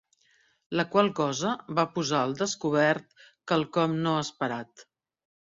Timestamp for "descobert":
2.41-3.15